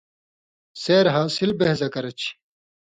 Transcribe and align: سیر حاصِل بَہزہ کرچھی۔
سیر 0.81 1.05
حاصِل 1.15 1.49
بَہزہ 1.59 1.87
کرچھی۔ 1.93 2.29